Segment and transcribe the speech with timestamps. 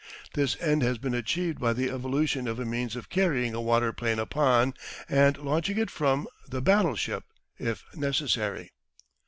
[0.33, 4.17] This end has been achieved by the evolution of a means of carrying a waterplane
[4.17, 4.73] upon,
[5.07, 7.23] and launching it from, a battleship,
[7.59, 8.71] if necessary.